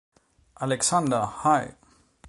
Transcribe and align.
Alexander; 0.59 1.29
Hl. 1.43 1.77